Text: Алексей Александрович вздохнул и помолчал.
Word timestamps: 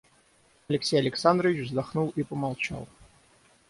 Алексей 0.67 0.97
Александрович 0.97 1.67
вздохнул 1.67 2.09
и 2.15 2.23
помолчал. 2.23 2.87